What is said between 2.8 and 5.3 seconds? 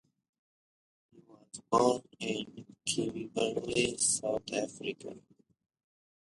Kimberley, South Africa.